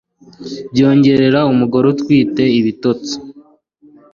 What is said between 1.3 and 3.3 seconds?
umugore utwite ibitotsi